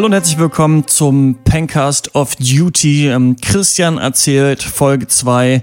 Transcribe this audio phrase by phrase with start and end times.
[0.00, 3.08] Hallo und herzlich willkommen zum Pencast of Duty.
[3.08, 5.62] Ähm, Christian erzählt Folge 2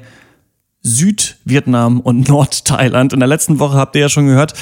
[0.83, 3.13] Südvietnam und Nordthailand.
[3.13, 4.53] In der letzten Woche habt ihr ja schon gehört,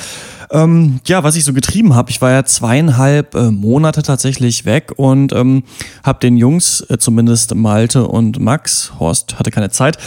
[0.50, 2.10] ähm, ja, was ich so getrieben habe.
[2.10, 5.64] Ich war ja zweieinhalb äh, Monate tatsächlich weg und ähm,
[6.06, 9.98] habe den Jungs, äh, zumindest Malte und Max, Horst hatte keine Zeit,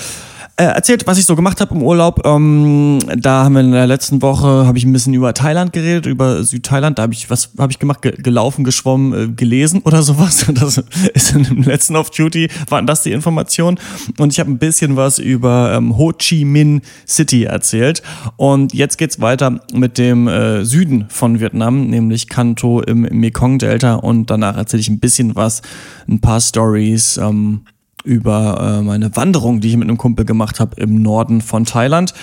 [0.58, 2.26] äh, erzählt, was ich so gemacht habe im Urlaub.
[2.26, 6.06] Ähm, da haben wir in der letzten Woche habe ich ein bisschen über Thailand geredet,
[6.06, 6.98] über Südthailand.
[6.98, 8.02] Da habe ich was habe ich gemacht?
[8.02, 10.46] Ge gelaufen, geschwommen, äh, gelesen oder sowas.
[10.58, 10.82] Das
[11.14, 13.78] ist in dem letzten Off Duty waren das die Informationen.
[14.18, 18.02] Und ich habe ein bisschen was über ähm, Ho Chi Minh City erzählt.
[18.36, 23.94] Und jetzt geht's weiter mit dem äh, Süden von Vietnam, nämlich Kanto im Mekong Delta.
[23.94, 25.62] Und danach erzähle ich ein bisschen was,
[26.08, 27.16] ein paar Stories.
[27.18, 27.60] Ähm,
[28.08, 32.14] über äh, meine Wanderung, die ich mit einem Kumpel gemacht habe im Norden von Thailand.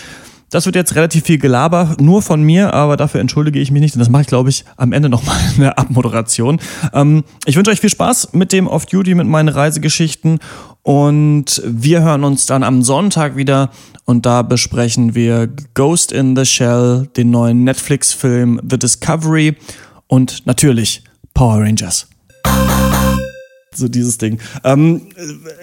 [0.50, 3.96] Das wird jetzt relativ viel Gelaber, nur von mir, aber dafür entschuldige ich mich nicht.
[3.96, 6.60] Und das mache ich, glaube ich, am Ende nochmal in der Abmoderation.
[6.94, 10.40] Ähm, ich wünsche euch viel Spaß mit dem Off-Duty, mit meinen Reisegeschichten.
[10.82, 13.70] Und wir hören uns dann am Sonntag wieder.
[14.06, 19.56] Und da besprechen wir Ghost in the Shell, den neuen Netflix-Film The Discovery
[20.08, 22.08] und natürlich Power Rangers
[23.78, 24.40] so dieses Ding.
[24.64, 25.02] Ähm,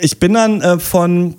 [0.01, 1.37] ich bin dann äh, von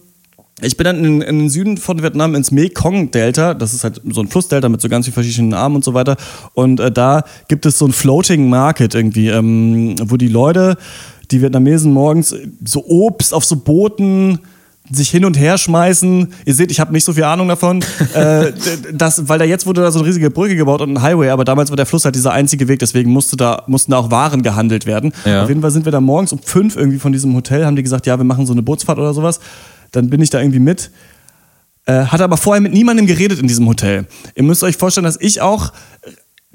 [0.62, 3.54] ich bin dann in, in, den Süden von Vietnam ins Mekong-Delta.
[3.54, 6.16] Das ist halt so ein Flussdelta mit so ganz vielen verschiedenen Armen und so weiter.
[6.54, 10.78] Und äh, da gibt es so ein Floating Market irgendwie, ähm, wo die Leute,
[11.32, 14.40] die Vietnamesen morgens so Obst auf so Booten
[14.92, 16.34] sich hin und her schmeißen.
[16.46, 17.84] Ihr seht, ich habe nicht so viel Ahnung davon.
[18.14, 18.52] äh,
[18.92, 21.46] das, weil da jetzt wurde da so eine riesige Brücke gebaut und ein Highway, aber
[21.46, 24.44] damals war der Fluss halt dieser einzige Weg, deswegen musste da, mussten da auch Waren
[24.44, 25.14] gehandelt werden.
[25.26, 25.44] Ja.
[25.44, 27.84] Auf jeden Fall sind wir da morgens um fünf irgendwie von diesem Hotel, haben die
[27.84, 29.40] gesagt, ja, wir machen so eine Bootsfahrt oder sowas.
[29.92, 30.92] Dann bin ich da irgendwie mit.
[31.86, 34.06] Äh, hatte aber vorher mit niemandem geredet in diesem Hotel.
[34.36, 35.74] Ihr müsst euch vorstellen, dass ich auch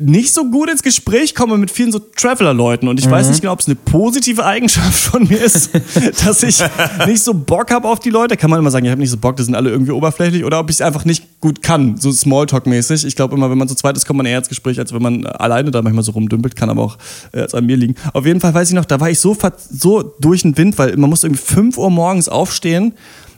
[0.01, 2.87] nicht so gut ins Gespräch komme mit vielen so Traveler-Leuten.
[2.87, 3.11] Und ich mhm.
[3.11, 5.71] weiß nicht genau, ob es eine positive Eigenschaft von mir ist,
[6.25, 6.63] dass ich
[7.07, 8.37] nicht so Bock habe auf die Leute.
[8.37, 10.45] Kann man immer sagen, ich habe nicht so Bock, die sind alle irgendwie oberflächlich.
[10.45, 13.07] Oder ob ich es einfach nicht gut kann, so Smalltalk-mäßig.
[13.07, 15.03] Ich glaube immer, wenn man so zweit ist, kommt man eher ins Gespräch, als wenn
[15.03, 16.55] man alleine da manchmal so rumdümpelt.
[16.55, 16.99] Kann aber auch
[17.33, 17.97] äh, an mir liegen.
[18.13, 19.37] Auf jeden Fall weiß ich noch, da war ich so,
[19.69, 22.95] so durch den Wind, weil man muss irgendwie 5 Uhr morgens aufstehen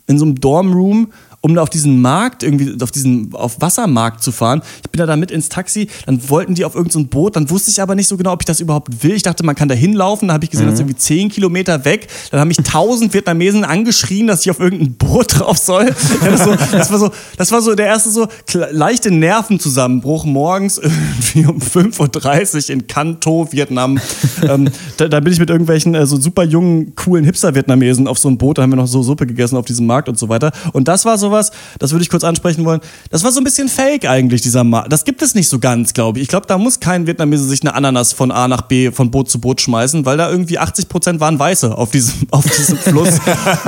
[0.06, 1.10] in so einem Dormroom
[1.42, 4.60] um da auf diesen Markt, irgendwie auf diesen auf Wassermarkt zu fahren.
[4.84, 7.70] Ich bin da, mit ins Taxi, dann wollten die auf irgendein so Boot, dann wusste
[7.70, 9.12] ich aber nicht so genau, ob ich das überhaupt will.
[9.12, 10.70] Ich dachte, man kann da hinlaufen, da habe ich gesehen, mhm.
[10.70, 12.08] das ist irgendwie zehn Kilometer weg.
[12.30, 15.94] Dann haben mich tausend Vietnamesen angeschrien, dass ich auf irgendein Boot drauf soll.
[16.24, 18.28] Das, so, das, war so, das war so der erste so
[18.70, 23.98] leichte Nervenzusammenbruch morgens irgendwie um 5.30 Uhr in Kanto, Vietnam.
[24.42, 24.68] ähm,
[24.98, 28.36] da, da, bin ich mit irgendwelchen äh, so super jungen, coolen Hipster-Vietnamesen auf so ein
[28.36, 30.52] Boot, da haben wir noch so Suppe gegessen auf diesem Markt und so weiter.
[30.72, 32.80] Und das war so sowas, das würde ich kurz ansprechen wollen.
[33.10, 34.92] Das war so ein bisschen fake eigentlich, dieser Markt.
[34.92, 36.24] Das gibt es nicht so ganz, glaube ich.
[36.24, 39.30] Ich glaube, da muss kein Vietnamese sich eine Ananas von A nach B, von Boot
[39.30, 43.18] zu Boot schmeißen, weil da irgendwie 80 Prozent waren Weiße auf diesem, auf diesem Fluss.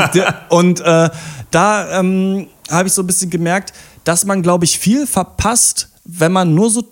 [0.49, 1.11] Und äh,
[1.51, 3.72] da ähm, habe ich so ein bisschen gemerkt,
[4.05, 6.84] dass man, glaube ich, viel verpasst, wenn man nur so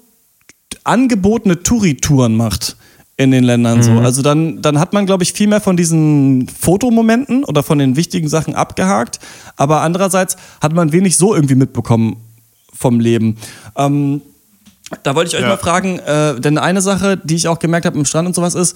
[0.85, 2.77] angebotene Touri-Touren macht
[3.21, 3.83] in den Ländern mhm.
[3.83, 3.93] so.
[3.99, 7.95] Also dann, dann hat man, glaube ich, viel mehr von diesen Fotomomenten oder von den
[7.95, 9.21] wichtigen Sachen abgehakt.
[9.57, 12.17] Aber andererseits hat man wenig so irgendwie mitbekommen
[12.73, 13.37] vom Leben.
[13.77, 14.23] Ähm,
[15.03, 15.49] da wollte ich euch ja.
[15.49, 18.55] mal fragen, äh, denn eine Sache, die ich auch gemerkt habe im Strand und sowas
[18.55, 18.75] ist,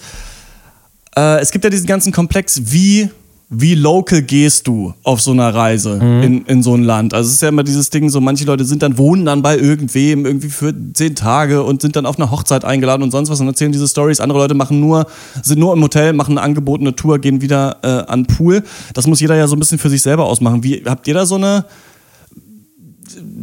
[1.16, 3.09] äh, es gibt ja diesen ganzen Komplex, wie
[3.56, 6.22] wie local gehst du auf so einer Reise mhm.
[6.22, 7.15] in, in so ein Land?
[7.15, 9.56] Also es ist ja immer dieses Ding, so manche Leute sind dann, wohnen dann bei
[9.56, 13.41] irgendwem irgendwie für zehn Tage und sind dann auf eine Hochzeit eingeladen und sonst was
[13.41, 14.20] und erzählen diese Stories.
[14.20, 15.06] Andere Leute machen nur,
[15.42, 18.62] sind nur im Hotel, machen eine angebotene Tour, gehen wieder äh, an Pool.
[18.94, 20.62] Das muss jeder ja so ein bisschen für sich selber ausmachen.
[20.62, 21.65] Wie, habt ihr da so eine,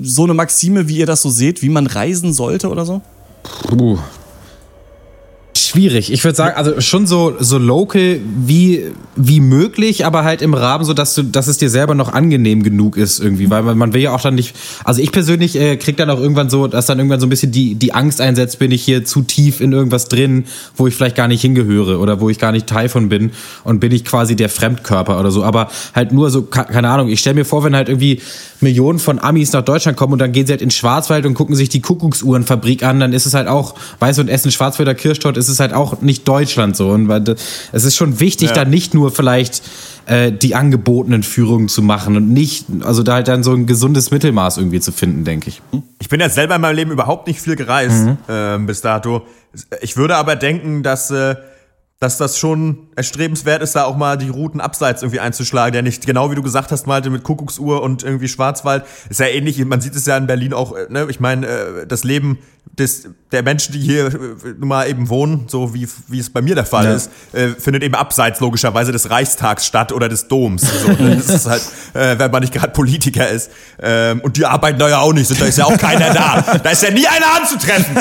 [0.02, 3.02] so eine Maxime, wie ihr das so seht, wie man reisen sollte oder so?
[3.68, 3.98] Puh.
[5.72, 6.12] Schwierig.
[6.12, 10.84] Ich würde sagen, also schon so, so local wie, wie möglich, aber halt im Rahmen,
[10.84, 13.94] so dass du, dass es dir selber noch angenehm genug ist irgendwie, weil man, man
[13.94, 14.54] will ja auch dann nicht,
[14.84, 17.54] also ich persönlich äh, krieg dann auch irgendwann so, dass dann irgendwann so ein bisschen
[17.54, 20.44] die, die Angst einsetzt, bin ich hier zu tief in irgendwas drin,
[20.76, 23.32] wo ich vielleicht gar nicht hingehöre oder wo ich gar nicht Teil von bin
[23.64, 27.22] und bin ich quasi der Fremdkörper oder so, aber halt nur so, keine Ahnung, ich
[27.22, 28.20] stelle mir vor, wenn halt irgendwie
[28.60, 31.56] Millionen von Amis nach Deutschland kommen und dann gehen sie halt in Schwarzwald und gucken
[31.56, 35.40] sich die Kuckucksuhrenfabrik an, dann ist es halt auch, weißt du, und essen Schwarzwälder Kirschtorte,
[35.40, 36.90] ist es halt auch nicht Deutschland so.
[36.90, 37.24] Und weil
[37.72, 38.56] es ist schon wichtig, ja.
[38.56, 39.64] da nicht nur vielleicht
[40.08, 44.12] äh, die angebotenen Führungen zu machen und nicht, also da halt dann so ein gesundes
[44.12, 45.62] Mittelmaß irgendwie zu finden, denke ich.
[46.00, 48.18] Ich bin ja selber in meinem Leben überhaupt nicht viel gereist mhm.
[48.28, 49.22] äh, bis dato.
[49.82, 51.36] Ich würde aber denken, dass äh,
[52.02, 56.06] dass das schon erstrebenswert ist, da auch mal die Routen abseits irgendwie einzuschlagen, der nicht,
[56.06, 59.82] genau wie du gesagt hast, Malte, mit Kuckucksuhr und irgendwie Schwarzwald, ist ja ähnlich, man
[59.82, 62.38] sieht es ja in Berlin auch, äh, ne, ich meine, äh, das Leben
[62.78, 64.12] des, der Menschen, die hier äh,
[64.58, 66.94] nun mal eben wohnen, so wie, wie es bei mir der Fall ja.
[66.94, 70.62] ist, äh, findet eben abseits logischerweise des Reichstags statt oder des Doms.
[70.62, 71.18] So, ne?
[71.18, 71.64] das ist halt,
[71.94, 73.52] äh, wenn man nicht gerade Politiker ist.
[73.82, 76.60] Ähm, und die arbeiten da ja auch nicht, da ist ja auch keiner da.
[76.64, 77.96] Da ist ja nie einer anzutreffen.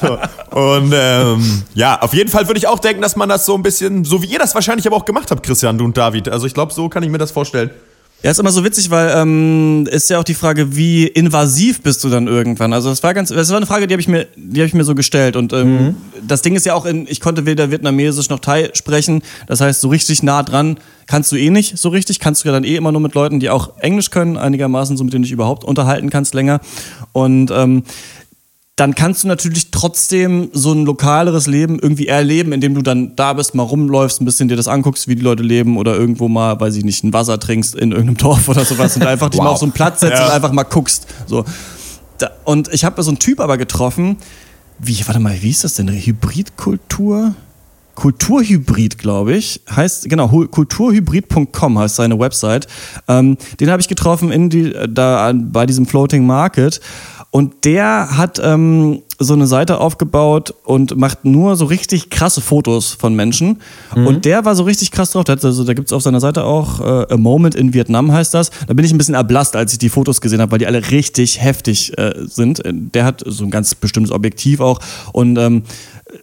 [0.00, 0.18] So.
[0.56, 3.62] Und ähm, ja, auf jeden Fall würde ich auch denken, dass man das so ein
[3.62, 6.28] bisschen, so wie ihr das wahrscheinlich aber auch gemacht habt, Christian, du und David.
[6.28, 7.70] Also ich glaube, so kann ich mir das vorstellen.
[8.22, 12.02] Ja, ist immer so witzig, weil ähm, ist ja auch die Frage, wie invasiv bist
[12.02, 12.72] du dann irgendwann?
[12.72, 14.74] Also das war ganz, das war eine Frage, die habe ich mir, die habe ich
[14.74, 15.96] mir so gestellt und ähm, mhm.
[16.26, 19.82] das Ding ist ja auch, in, ich konnte weder Vietnamesisch noch Thai sprechen, das heißt
[19.82, 22.74] so richtig nah dran kannst du eh nicht so richtig, kannst du ja dann eh
[22.74, 25.62] immer nur mit Leuten, die auch Englisch können, einigermaßen so mit denen du dich überhaupt
[25.62, 26.60] unterhalten kannst länger
[27.12, 27.84] und ähm,
[28.76, 33.32] dann kannst du natürlich trotzdem so ein lokaleres Leben irgendwie erleben, indem du dann da
[33.32, 36.60] bist, mal rumläufst, ein bisschen dir das anguckst, wie die Leute leben oder irgendwo mal,
[36.60, 39.44] weiß ich nicht, ein Wasser trinkst in irgendeinem Dorf oder sowas und einfach dich wow.
[39.44, 40.26] mal auf so einen Platz setzt ja.
[40.26, 41.06] und einfach mal guckst.
[41.26, 41.46] So.
[42.44, 44.18] und ich habe so einen Typ aber getroffen,
[44.78, 45.88] wie, warte mal, wie ist das denn?
[45.88, 47.34] Hybridkultur?
[47.96, 52.68] Kulturhybrid, glaube ich, heißt, genau, kulturhybrid.com heißt seine Website.
[53.08, 56.80] Ähm, den habe ich getroffen in die, da bei diesem Floating Market.
[57.30, 62.92] Und der hat ähm, so eine Seite aufgebaut und macht nur so richtig krasse Fotos
[62.92, 63.60] von Menschen.
[63.94, 64.06] Mhm.
[64.06, 65.24] Und der war so richtig krass drauf.
[65.28, 68.50] Also, da gibt es auf seiner Seite auch äh, A Moment in Vietnam heißt das.
[68.66, 70.90] Da bin ich ein bisschen erblasst, als ich die Fotos gesehen habe, weil die alle
[70.90, 72.62] richtig heftig äh, sind.
[72.64, 74.80] Der hat so ein ganz bestimmtes Objektiv auch.
[75.12, 75.62] Und ähm,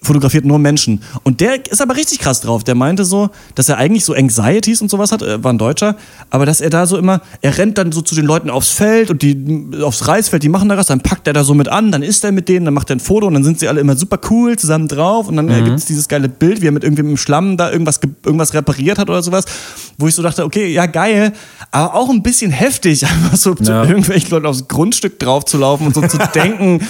[0.01, 1.01] fotografiert nur Menschen.
[1.23, 2.63] Und der ist aber richtig krass drauf.
[2.63, 5.95] Der meinte so, dass er eigentlich so Anxieties und sowas hat, war ein Deutscher,
[6.29, 9.09] aber dass er da so immer, er rennt dann so zu den Leuten aufs Feld
[9.09, 11.91] und die aufs Reisfeld, die machen da was, dann packt er da so mit an,
[11.91, 13.81] dann ist er mit denen, dann macht er ein Foto und dann sind sie alle
[13.81, 15.65] immer super cool zusammen drauf und dann mhm.
[15.65, 18.97] gibt es dieses geile Bild, wie er mit irgendwie im Schlamm da irgendwas, irgendwas repariert
[18.97, 19.45] hat oder sowas,
[19.97, 21.33] wo ich so dachte, okay, ja geil,
[21.71, 23.63] aber auch ein bisschen heftig, einfach so ja.
[23.63, 26.85] zu irgendwelchen Leuten aufs Grundstück drauf zu laufen und so zu denken,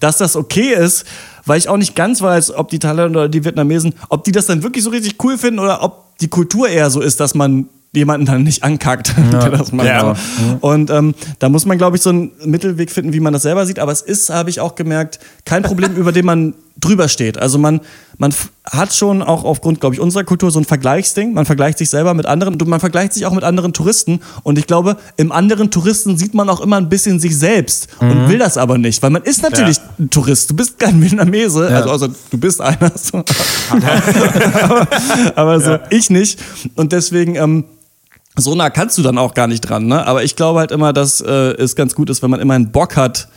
[0.00, 1.04] dass das okay ist
[1.48, 4.46] weil ich auch nicht ganz weiß, ob die Thailänder oder die Vietnamesen, ob die das
[4.46, 7.68] dann wirklich so richtig cool finden oder ob die Kultur eher so ist, dass man
[7.94, 9.40] jemanden dann nicht ankackt, ja.
[9.40, 9.86] der das macht.
[9.86, 10.14] Ja.
[10.60, 13.66] Und ähm, da muss man, glaube ich, so einen Mittelweg finden, wie man das selber
[13.66, 13.78] sieht.
[13.78, 17.38] Aber es ist, habe ich auch gemerkt, kein Problem, über den man drüber steht.
[17.38, 17.80] Also man,
[18.18, 18.32] man
[18.64, 21.32] hat schon auch aufgrund, glaube ich, unserer Kultur so ein Vergleichsding.
[21.32, 24.20] Man vergleicht sich selber mit anderen, man vergleicht sich auch mit anderen Touristen.
[24.42, 28.10] Und ich glaube, im anderen Touristen sieht man auch immer ein bisschen sich selbst mhm.
[28.10, 29.82] und will das aber nicht, weil man ist natürlich ja.
[29.98, 30.50] ein Tourist.
[30.50, 31.76] Du bist kein Vietnamese, ja.
[31.76, 32.92] also, also du bist einer.
[32.94, 33.24] So.
[33.70, 34.88] aber,
[35.34, 36.38] aber so ich nicht.
[36.76, 37.64] Und deswegen ähm,
[38.36, 39.86] so nah kannst du dann auch gar nicht dran.
[39.86, 40.06] Ne?
[40.06, 42.70] Aber ich glaube halt immer, dass äh, es ganz gut ist, wenn man immer einen
[42.70, 43.28] Bock hat,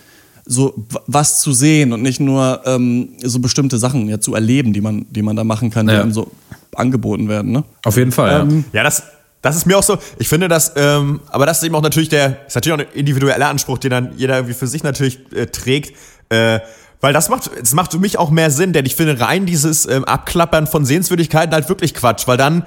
[0.51, 0.74] so
[1.07, 5.06] was zu sehen und nicht nur ähm, so bestimmte Sachen ja, zu erleben, die man,
[5.09, 6.30] die man da machen kann, die einem so
[6.75, 7.51] angeboten werden.
[7.51, 7.63] Ne?
[7.86, 8.42] Auf jeden Fall.
[8.42, 9.03] Ähm, ja, das,
[9.42, 12.09] das ist mir auch so, ich finde das, ähm, aber das ist eben auch natürlich
[12.09, 15.48] der, ist natürlich auch ein individueller Anspruch, den dann jeder irgendwie für sich natürlich äh,
[15.48, 15.95] trägt.
[16.30, 16.59] Äh,
[17.00, 19.88] weil das macht, das macht für mich auch mehr Sinn, denn ich finde rein dieses
[19.88, 22.63] ähm, Abklappern von Sehenswürdigkeiten halt wirklich Quatsch, weil dann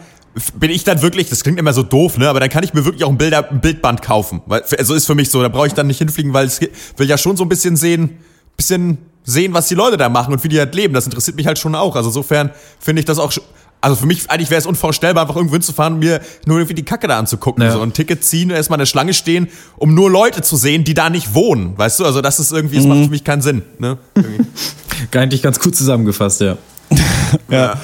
[0.54, 2.84] bin ich dann wirklich, das klingt immer so doof, ne, aber dann kann ich mir
[2.84, 4.42] wirklich auch ein, Bilder, ein Bildband kaufen.
[4.46, 7.08] Weil, also ist für mich so, da brauche ich dann nicht hinfliegen, weil ich will
[7.08, 8.18] ja schon so ein bisschen sehen,
[8.56, 10.92] bisschen sehen, was die Leute da machen und wie die halt leben.
[10.94, 11.96] Das interessiert mich halt schon auch.
[11.96, 13.32] Also insofern finde ich das auch,
[13.80, 16.84] also für mich eigentlich wäre es unvorstellbar, einfach irgendwo hinzufahren und mir nur irgendwie die
[16.84, 17.62] Kacke da anzugucken.
[17.62, 17.72] Ja.
[17.72, 21.10] So ein Ticket ziehen, erstmal eine Schlange stehen, um nur Leute zu sehen, die da
[21.10, 21.76] nicht wohnen.
[21.76, 22.90] Weißt du, also das ist irgendwie, das mhm.
[22.90, 23.62] macht für mich keinen Sinn.
[23.78, 23.98] Ne?
[25.12, 26.56] Eigentlich ganz gut zusammengefasst, ja.
[27.50, 27.74] ja.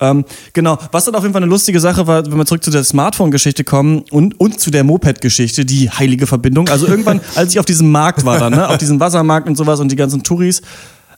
[0.00, 0.78] Ähm, genau.
[0.92, 3.64] Was dann auf jeden Fall eine lustige Sache war, wenn wir zurück zu der Smartphone-Geschichte
[3.64, 6.68] kommen und, und zu der Moped-Geschichte, die heilige Verbindung.
[6.68, 9.80] Also irgendwann, als ich auf diesem Markt war dann, ne, auf diesem Wassermarkt und sowas
[9.80, 10.62] und die ganzen Touris,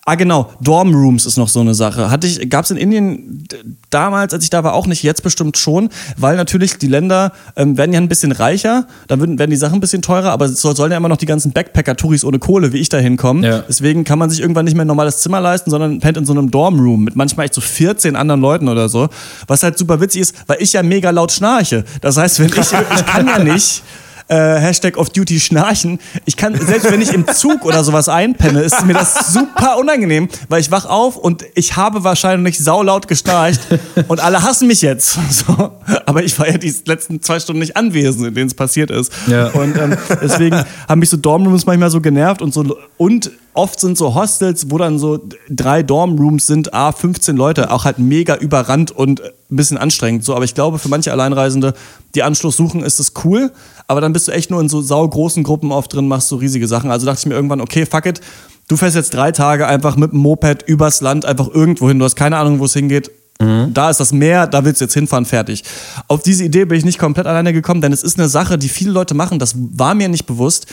[0.04, 0.50] Ah, genau.
[0.60, 2.10] Dorm Rooms ist noch so eine Sache.
[2.10, 3.46] Hatte ich, gab es in Indien
[3.90, 7.78] damals, als ich da war, auch nicht, jetzt bestimmt schon, weil natürlich die Länder ähm,
[7.78, 10.60] werden ja ein bisschen reicher, dann würden, werden die Sachen ein bisschen teurer, aber es
[10.60, 13.44] sollen ja immer noch die ganzen Backpacker-Touris ohne Kohle, wie ich da hinkommen.
[13.44, 13.60] Ja.
[13.68, 16.32] Deswegen kann man sich irgendwann nicht mehr ein normales Zimmer leisten, sondern pennt in so
[16.32, 19.08] einem Dorm Room mit manchmal echt so 14 anderen Leuten oder so.
[19.46, 21.84] Was halt super witzig ist, weil ich ja mega laut schnarche.
[22.00, 23.84] Das heißt, wenn ich, ich kann ja nicht
[24.28, 25.98] äh, Hashtag of Duty schnarchen.
[26.24, 30.28] Ich kann, selbst wenn ich im Zug oder sowas einpenne, ist mir das super unangenehm,
[30.48, 33.60] weil ich wach auf und ich habe wahrscheinlich saulaut geschnarcht
[34.08, 35.18] und alle hassen mich jetzt.
[35.32, 35.72] So.
[36.04, 39.10] Aber ich war ja die letzten zwei Stunden nicht anwesend, in denen es passiert ist.
[39.26, 39.48] Ja.
[39.48, 43.98] Und ähm, deswegen haben mich so Dormrooms manchmal so genervt und so und oft sind
[43.98, 48.90] so Hostels, wo dann so drei Dormrooms sind, a 15 Leute, auch halt mega überrannt
[48.90, 49.22] und
[49.52, 50.24] ein bisschen anstrengend.
[50.24, 51.74] So, aber ich glaube, für manche Alleinreisende,
[52.14, 53.52] die Anschluss suchen, ist das cool.
[53.86, 56.66] Aber dann bist du echt nur in so saugroßen Gruppen oft drin, machst so riesige
[56.66, 56.90] Sachen.
[56.90, 58.20] Also dachte ich mir irgendwann, okay, fuck it.
[58.68, 61.98] Du fährst jetzt drei Tage einfach mit dem Moped übers Land, einfach irgendwo hin.
[61.98, 63.10] Du hast keine Ahnung, wo es hingeht.
[63.38, 65.64] Da ist das Meer, da willst du jetzt hinfahren, fertig.
[66.06, 68.68] Auf diese Idee bin ich nicht komplett alleine gekommen, denn es ist eine Sache, die
[68.68, 70.66] viele Leute machen, das war mir nicht bewusst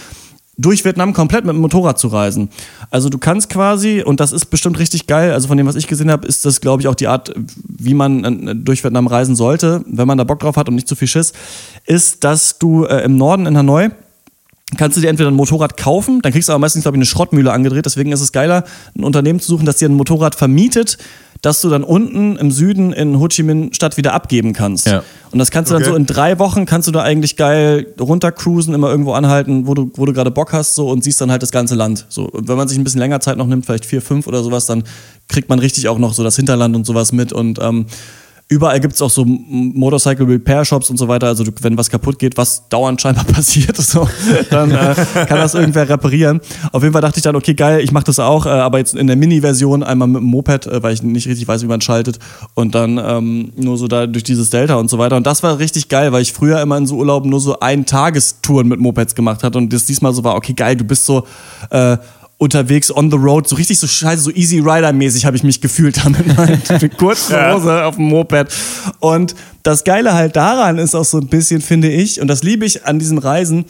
[0.59, 2.49] durch Vietnam komplett mit dem Motorrad zu reisen.
[2.91, 5.87] Also du kannst quasi, und das ist bestimmt richtig geil, also von dem, was ich
[5.87, 9.35] gesehen habe, ist das, glaube ich, auch die Art, wie man äh, durch Vietnam reisen
[9.35, 11.33] sollte, wenn man da Bock drauf hat und nicht zu viel Schiss,
[11.85, 13.89] ist, dass du äh, im Norden in Hanoi
[14.77, 17.05] kannst du dir entweder ein Motorrad kaufen, dann kriegst du aber meistens, glaube ich, eine
[17.05, 17.85] Schrottmühle angedreht.
[17.85, 20.99] Deswegen ist es geiler, ein Unternehmen zu suchen, das dir ein Motorrad vermietet,
[21.41, 24.87] das du dann unten im Süden in Ho Chi Minh Stadt wieder abgeben kannst.
[24.87, 25.03] Ja.
[25.31, 25.83] Und das kannst du Okay.
[25.85, 29.73] dann so in drei Wochen kannst du da eigentlich geil runtercruisen, immer irgendwo anhalten, wo
[29.73, 32.05] du, wo du gerade Bock hast, so und siehst dann halt das ganze Land.
[32.09, 34.43] So, und wenn man sich ein bisschen länger Zeit noch nimmt, vielleicht vier, fünf oder
[34.43, 34.83] sowas, dann
[35.27, 37.31] kriegt man richtig auch noch so das Hinterland und sowas mit.
[37.31, 37.85] Und ähm,
[38.49, 41.27] überall gibt es auch so Motorcycle Repair Shops und so weiter.
[41.27, 44.09] Also du, wenn was kaputt geht, was dauernd scheinbar passiert, so,
[44.49, 44.95] dann äh,
[45.27, 46.41] kann das irgendwer reparieren.
[46.71, 48.95] Auf jeden Fall dachte ich dann, okay, geil, ich mache das auch, äh, aber jetzt
[48.95, 51.81] in der Mini-Version einmal mit dem Moped, äh, weil ich nicht richtig weiß, wie man
[51.81, 52.17] schaltet.
[52.55, 55.15] Und dann ähm, nur so da durch dieses Delta und so weiter.
[55.15, 58.67] Und das war richtig geil, weil ich früher immer in so Urlauben nur so Ein-Tagestouren
[58.67, 61.27] mit Mopeds gemacht hatte und das diesmal so war, okay, geil, du bist so
[61.69, 61.97] äh,
[62.39, 66.03] unterwegs on the road, so richtig so scheiße, so Easy Rider-mäßig habe ich mich gefühlt
[66.03, 66.25] damit
[66.81, 68.47] mit kurzen Hose auf dem Moped.
[68.99, 72.65] Und das Geile halt daran ist auch so ein bisschen, finde ich, und das liebe
[72.65, 73.65] ich an diesem Reisen,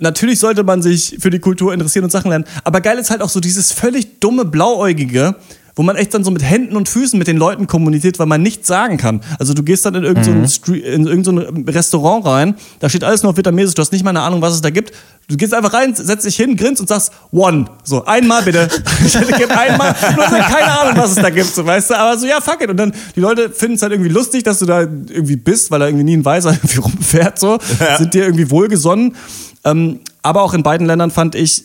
[0.00, 3.22] natürlich sollte man sich für die Kultur interessieren und Sachen lernen, aber geil ist halt
[3.22, 5.34] auch so dieses völlig dumme, blauäugige,
[5.76, 8.42] wo man echt dann so mit Händen und Füßen mit den Leuten kommuniziert, weil man
[8.42, 9.20] nichts sagen kann.
[9.38, 11.32] Also du gehst dann in irgendein so ein in so
[11.70, 14.54] Restaurant rein, da steht alles nur auf Vietnamesisch, du hast nicht mal eine Ahnung, was
[14.54, 14.92] es da gibt.
[15.28, 17.66] Du gehst einfach rein, setzt dich hin, grinst und sagst, one.
[17.82, 18.68] So, einmal bitte.
[19.38, 19.92] Gib einmal.
[19.92, 21.98] Du hast halt keine Ahnung, was es da gibt, so, weißt du.
[21.98, 22.70] Aber so, ja, fuck it.
[22.70, 25.80] Und dann, die Leute finden es halt irgendwie lustig, dass du da irgendwie bist, weil
[25.80, 27.58] da irgendwie nie ein Weißer irgendwie rumfährt, so.
[27.98, 29.16] Sind dir irgendwie wohlgesonnen.
[29.64, 31.64] Ähm, aber auch in beiden Ländern fand ich,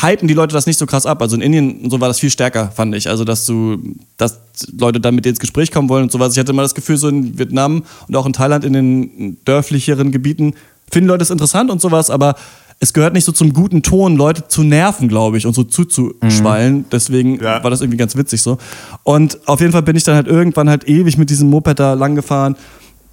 [0.00, 1.20] hypen die Leute das nicht so krass ab.
[1.20, 3.08] Also in Indien und so war das viel stärker, fand ich.
[3.08, 3.78] Also, dass du,
[4.16, 4.40] dass
[4.76, 6.32] Leute dann mit dir ins Gespräch kommen wollen und sowas.
[6.34, 10.12] Ich hatte immer das Gefühl, so in Vietnam und auch in Thailand, in den dörflicheren
[10.12, 10.54] Gebieten,
[10.90, 12.36] finden Leute es interessant und sowas, aber
[12.80, 16.84] es gehört nicht so zum guten Ton, Leute zu nerven, glaube ich, und so zuzuschwallen.
[16.92, 17.62] Deswegen Ja.
[17.64, 18.58] war das irgendwie ganz witzig so.
[19.02, 21.94] Und auf jeden Fall bin ich dann halt irgendwann halt ewig mit diesem Moped da
[21.94, 22.54] lang gefahren,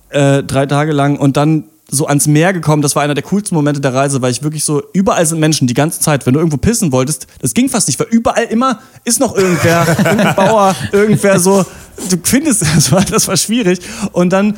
[0.09, 2.81] äh, drei Tage lang und dann so ans Meer gekommen.
[2.81, 5.67] Das war einer der coolsten Momente der Reise, weil ich wirklich so, überall sind Menschen
[5.67, 6.25] die ganze Zeit.
[6.25, 9.85] Wenn du irgendwo pissen wolltest, das ging fast nicht, weil überall immer ist noch irgendwer,
[9.97, 11.65] irgendein Bauer, irgendwer so.
[12.09, 13.79] Du findest, das war, das war schwierig.
[14.11, 14.57] Und dann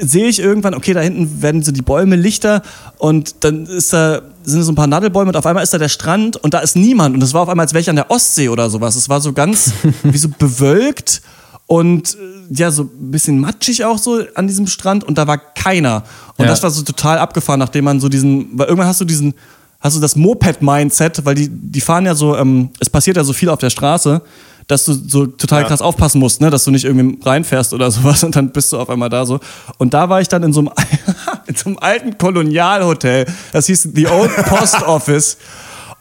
[0.00, 2.62] sehe ich irgendwann, okay, da hinten werden so die Bäume lichter
[2.96, 5.90] und dann ist da, sind so ein paar Nadelbäume und auf einmal ist da der
[5.90, 7.14] Strand und da ist niemand.
[7.14, 8.96] Und es war auf einmal, als wäre ich an der Ostsee oder sowas.
[8.96, 11.22] Es war so ganz wie so bewölkt
[11.66, 15.38] und äh, ja, so ein bisschen matschig auch so an diesem Strand und da war
[15.38, 16.04] keiner.
[16.36, 16.50] Und Ja.
[16.50, 19.34] das war so total abgefahren, nachdem man so diesen, weil irgendwann hast du diesen,
[19.80, 23.32] hast du das Moped-Mindset, weil die, die fahren ja so, ähm, es passiert ja so
[23.32, 24.22] viel auf der Straße,
[24.68, 25.68] dass du so total Ja.
[25.68, 28.78] krass aufpassen musst, ne, dass du nicht irgendwie reinfährst oder sowas und dann bist du
[28.78, 29.40] auf einmal da so.
[29.78, 30.70] Und da war ich dann in so einem,
[31.46, 35.36] in so einem alten Kolonialhotel, das hieß The Old Post Office.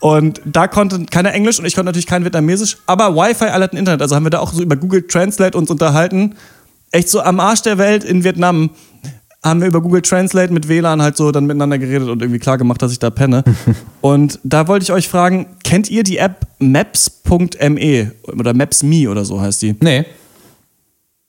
[0.06, 3.76] Und da konnte keiner Englisch und ich konnte natürlich kein Vietnamesisch, aber Wi-Fi, alle hatten
[3.76, 4.04] Internet.
[4.04, 6.36] Also haben wir da auch so über Google Translate uns unterhalten.
[6.92, 8.70] Echt so am Arsch der Welt in Vietnam
[9.44, 12.60] haben wir über Google Translate mit WLAN halt so dann miteinander geredet und irgendwie klar
[12.60, 13.44] gemacht, dass ich da penne.
[14.02, 19.42] und da wollte ich euch fragen, kennt ihr die App maps.me oder Maps.me oder so
[19.42, 19.76] heißt die?
[19.80, 20.06] Nee.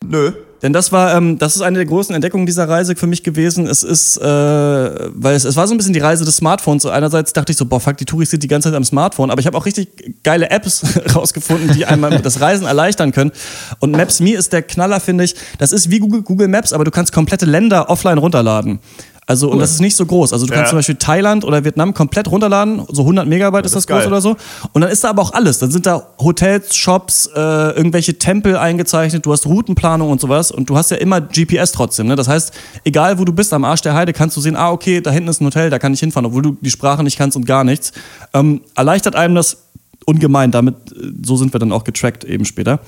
[0.04, 0.33] Nö.
[0.63, 3.67] Denn das war, ähm, das ist eine der großen Entdeckungen dieser Reise für mich gewesen.
[3.67, 6.83] Es ist, äh, weil es, es war so ein bisschen die Reise des Smartphones.
[6.83, 9.31] So einerseits dachte ich so, boah, fuck, die Touris sind die ganze Zeit am Smartphone.
[9.31, 10.83] Aber ich habe auch richtig geile Apps
[11.15, 13.33] rausgefunden, die einmal das Reisen erleichtern können.
[13.81, 15.35] Und Maps.me ist der Knaller, finde ich.
[15.59, 18.81] Das ist wie Google, Google Maps, aber du kannst komplette Länder offline runterladen.
[19.28, 20.33] Also, und das ist nicht so groß.
[20.33, 20.71] Also, du kannst Ja.
[20.71, 24.21] zum Beispiel Thailand oder Vietnam komplett runterladen, so 100 Megabyte ist das ist groß oder
[24.21, 24.37] so.
[24.73, 25.59] Und dann ist da aber auch alles.
[25.59, 30.52] Dann sind da Hotels, Shops, äh, irgendwelche Tempel eingezeichnet, du hast Routenplanung und sowas.
[30.52, 32.06] Und du hast ja immer GPS trotzdem.
[32.06, 32.14] Ne?
[32.14, 32.52] Das heißt,
[32.85, 35.28] egal wo du bist am Arsch der Heide, kannst du sehen, ah, okay, da hinten
[35.28, 37.64] ist ein Hotel, da kann ich hinfahren, obwohl du die Sprache nicht kannst und gar
[37.64, 37.90] nichts.
[38.33, 39.56] Ähm, erleichtert einem das
[40.04, 40.52] ungemein.
[40.52, 42.78] Damit, äh, so sind wir dann auch getrackt eben später.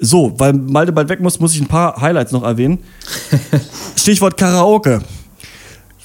[0.00, 2.78] So, weil Malte bald weg muss, muss ich ein paar Highlights noch erwähnen.
[3.96, 5.02] Stichwort Karaoke.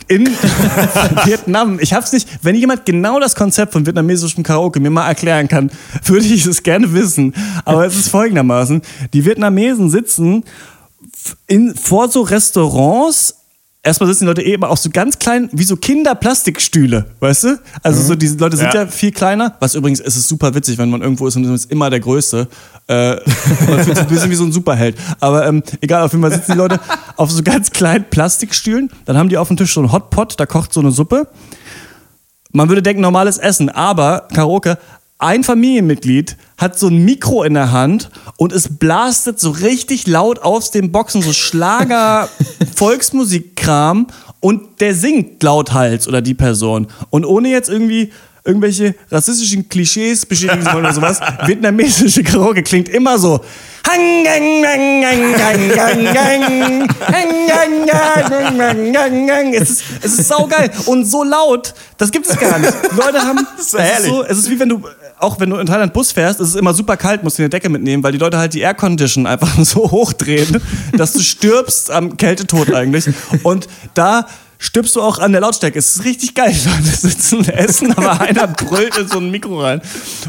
[0.07, 0.27] In
[1.25, 5.47] Vietnam, ich hab's nicht, wenn jemand genau das Konzept von vietnamesischem Karaoke mir mal erklären
[5.47, 5.71] kann,
[6.05, 7.33] würde ich es gerne wissen.
[7.65, 8.81] Aber es ist folgendermaßen:
[9.13, 10.43] Die Vietnamesen sitzen
[11.47, 13.35] in, vor so Restaurants.
[13.85, 17.59] Erstmal sitzen die Leute eben auch so ganz klein, wie so Kinderplastikstühle, weißt du?
[17.81, 18.83] Also so diese Leute sind ja.
[18.83, 18.87] Ja.
[18.87, 19.57] viel kleiner.
[19.59, 21.99] Was übrigens ist es super witzig, wenn man irgendwo ist und man ist immer der
[21.99, 22.47] Größte.
[22.87, 23.15] Äh,
[23.67, 24.95] man fühlt sich ein bisschen wie so ein Superheld.
[25.19, 26.79] Aber ähm, egal, auf jeden Fall sitzen die Leute
[27.17, 28.89] auf so ganz kleinen Plastikstühlen.
[29.03, 31.27] Dann haben die auf dem Tisch so einen Hotpot, da kocht so eine Suppe.
[32.53, 34.77] Man würde denken, normales Essen, aber Karaoke,
[35.23, 40.39] ein Familienmitglied hat so ein Mikro in der Hand und es blastet so richtig laut
[40.39, 42.29] aus den Boxen, so Schlager,
[42.75, 44.07] Volksmusikkram
[44.39, 46.87] und der singt lauthals oder die Person.
[47.09, 48.11] Und ohne jetzt irgendwie
[48.45, 53.39] irgendwelche rassistischen Klischees bestätigen zu wollen oder sowas, vietnamesische Karaoke klingt immer so.
[59.63, 62.73] Es ist, es ist saugeil und so laut, das gibt es gar nicht.
[62.91, 64.09] Die Leute haben, Das ist so herrlich.
[64.09, 64.81] so, es ist wie wenn du,
[65.23, 67.49] auch wenn du in Thailand Bus fährst, es ist immer super kalt, musst du eine
[67.49, 70.61] Decke mitnehmen, weil die Leute halt die Aircondition einfach so hochdrehen,
[70.95, 73.05] dass du stirbst am Kältetod eigentlich.
[73.43, 74.27] Und da
[74.59, 75.77] stirbst du auch an der Lautstärke.
[75.77, 76.55] Es ist richtig geil.
[76.65, 79.81] Leute sitzen essen, aber einer brüllt in so ein Mikro rein.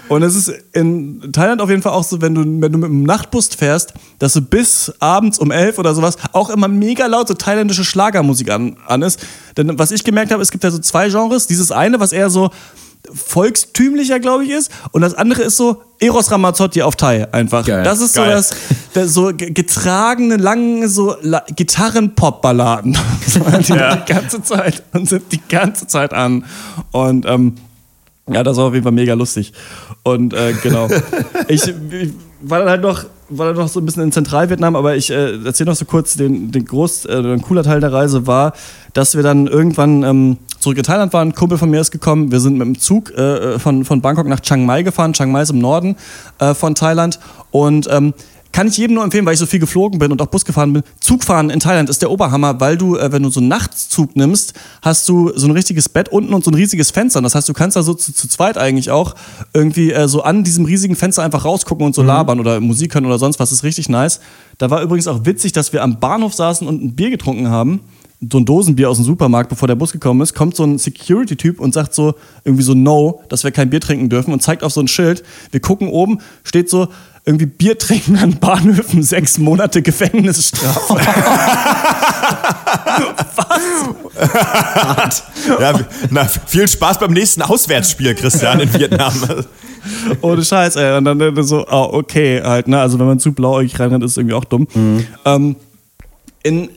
[0.09, 2.89] Und es ist in Thailand auf jeden Fall auch so, wenn du, wenn du mit
[2.89, 7.29] dem Nachtbus fährst, dass du bis abends um elf oder sowas auch immer mega laut
[7.29, 9.25] so thailändische Schlagermusik an, an ist.
[9.57, 11.47] Denn was ich gemerkt habe, es gibt ja so zwei Genres.
[11.47, 12.51] Dieses eine, was eher so
[13.13, 14.71] volkstümlicher, glaube ich, ist.
[14.93, 17.65] Und das andere ist so Eros Ramazzotti auf Thai einfach.
[17.65, 17.83] Geil.
[17.85, 18.33] Das ist so Geil.
[18.33, 18.51] das,
[18.95, 22.97] das so ge- getragene, lange so La- Gitarren-Pop-Balladen.
[23.27, 23.97] So, die Ja.
[23.97, 26.45] die ganze Zeit und sind die ganze Zeit an.
[26.93, 27.55] Und ähm,
[28.31, 29.53] ja, das war auf jeden Fall mega lustig.
[30.03, 30.89] Und äh, genau.
[31.49, 35.11] ich, ich war dann halt noch, war noch so ein bisschen in Zentralvietnam, aber ich
[35.11, 38.53] äh, erzähle noch so kurz, den, den groß, äh, ein cooler Teil der Reise war,
[38.93, 41.29] dass wir dann irgendwann ähm, zurück in Thailand waren.
[41.29, 42.31] Ein Kumpel von mir ist gekommen.
[42.31, 45.13] Wir sind mit dem Zug äh, von, von Bangkok nach Chiang Mai gefahren.
[45.13, 45.97] Chiang Mai ist im Norden
[46.39, 47.19] äh, von Thailand.
[47.51, 48.15] Und ähm,
[48.55, 50.73] kann ich jedem nur empfehlen, weil ich so viel geflogen bin und auch Bus gefahren
[50.73, 50.85] bin.
[51.01, 54.55] Zugfahren in Thailand ist der Oberhammer, weil du, äh, wenn du so einen Nachtszug nimmst,
[54.81, 57.21] hast du so ein richtiges Bett unten und so ein riesiges Fenster.
[57.21, 59.17] Das heißt, du kannst da so zu, zu zweit eigentlich auch
[59.53, 63.07] irgendwie äh, so an diesem riesigen Fenster einfach rausgucken und so labern oder Musik hören
[63.07, 63.51] oder sonst was.
[63.51, 64.21] Das ist richtig nice.
[64.59, 67.81] Da war übrigens auch witzig, dass wir am Bahnhof saßen und ein Bier getrunken haben.
[68.31, 71.61] So ein Dosenbier aus dem Supermarkt, bevor der Bus gekommen ist, kommt so ein Security-Typ
[71.61, 72.15] und sagt so
[72.45, 75.23] irgendwie so No, dass wir kein Bier trinken dürfen und zeigt auf so ein Schild.
[75.51, 76.89] Wir gucken oben, steht so
[77.27, 81.01] irgendwie Bier trinken an Bahnhöfen, sechs Monate Gefängnisstrafe.
[85.61, 89.13] Ja, na, viel Spaß beim nächsten Auswärtsspiel, Christian, in Vietnam.
[90.23, 90.97] Ohne Scheiß, ey.
[90.97, 92.81] Und dann so, ah, okay, halt, ne?
[92.81, 94.67] Also wenn man zu blauäugig reinrennt, ist irgendwie auch dumm.
[95.25, 95.57] Ähm,
[96.43, 96.71] in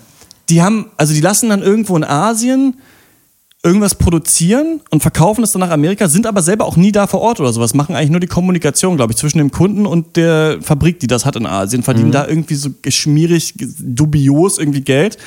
[0.50, 2.76] die haben, also die lassen dann irgendwo in Asien
[3.64, 7.22] irgendwas produzieren und verkaufen es dann nach Amerika, sind aber selber auch nie da vor
[7.22, 10.58] Ort oder sowas, machen eigentlich nur die Kommunikation, glaube ich, zwischen dem Kunden und der
[10.62, 15.20] Fabrik, die das hat in Asien, verdienen da irgendwie so schmierig, dubios irgendwie Geld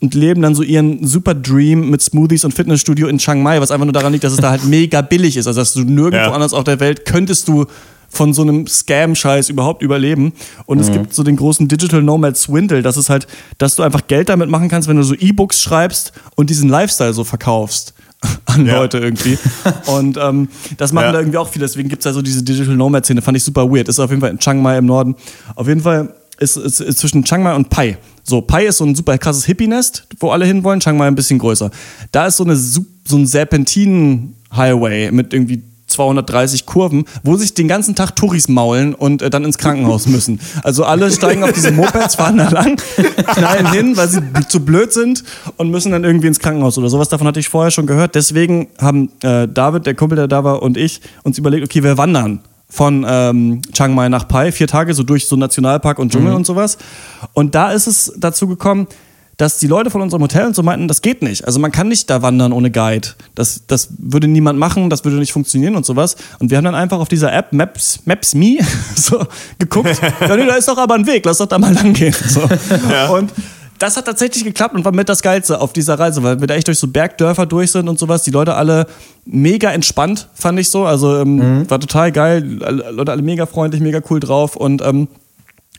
[0.00, 3.70] und leben dann so ihren super Dream mit Smoothies und Fitnessstudio in Chiang Mai, was
[3.70, 6.16] einfach nur daran liegt, dass es da halt mega billig ist, also dass du nirgendwo
[6.16, 6.32] Ja.
[6.32, 7.66] anders auf der Welt könntest du
[8.12, 10.32] von so einem Scam-Scheiß überhaupt überleben.
[10.66, 12.82] Und es gibt so den großen Digital Nomad Swindle.
[12.82, 13.26] Das ist halt,
[13.58, 17.14] dass du einfach Geld damit machen kannst, wenn du so E-Books schreibst und diesen Lifestyle
[17.14, 17.94] so verkaufst
[18.44, 18.76] an Ja.
[18.76, 19.36] Leute irgendwie.
[19.86, 21.12] Und ähm, das machen Ja.
[21.12, 21.64] da irgendwie auch viele.
[21.64, 23.20] Deswegen gibt es da so diese Digital Nomad-Szene.
[23.22, 23.88] Fand ich super weird.
[23.88, 25.16] Ist auf jeden Fall in Chiang Mai im Norden.
[25.56, 27.98] Auf jeden Fall ist, ist, ist zwischen Chiang Mai und Pai.
[28.22, 30.78] So, Pai ist so ein super krasses Hippie-Nest, wo alle hinwollen.
[30.80, 31.70] Chiang Mai ein bisschen größer.
[32.12, 37.94] Da ist so, eine, so ein Serpentinen-Highway mit irgendwie 230 Kurven, wo sich den ganzen
[37.94, 40.40] Tag Touris maulen und äh, dann ins Krankenhaus müssen.
[40.62, 42.80] Also alle steigen auf diese Mopeds, fahren da lang,
[43.34, 45.24] knallen hin, weil sie zu blöd sind
[45.56, 47.08] und müssen dann irgendwie ins Krankenhaus oder sowas.
[47.08, 48.14] Davon hatte ich vorher schon gehört.
[48.14, 51.98] Deswegen haben äh, David, der Kumpel, der da war, und ich uns überlegt, okay, wir
[51.98, 56.32] wandern von ähm, Chiang Mai nach Pai, vier Tage so durch so Nationalpark und Dschungel
[56.32, 56.78] und sowas.
[57.34, 58.86] Und da ist es dazu gekommen,
[59.36, 61.46] dass die Leute von unserem Hotel und so meinten, das geht nicht.
[61.46, 63.08] Also man kann nicht da wandern ohne Guide.
[63.34, 66.16] Das, das würde niemand machen, das würde nicht funktionieren und sowas.
[66.38, 68.58] Und wir haben dann einfach auf dieser App Maps, Maps Me
[68.96, 69.24] so
[69.58, 70.00] geguckt.
[70.20, 72.14] ja, nee, da ist doch aber ein Weg, lass doch da mal lang gehen.
[72.28, 72.42] So.
[73.14, 73.32] Und
[73.82, 76.54] das hat tatsächlich geklappt und war mit das Geilste auf dieser Reise, weil wir da
[76.54, 78.22] echt durch so Bergdörfer durch sind und sowas.
[78.22, 78.86] Die Leute alle
[79.24, 80.84] mega entspannt, fand ich so.
[80.84, 82.44] Also ähm, war total geil.
[82.44, 85.08] Leute alle mega freundlich, mega cool drauf und ähm,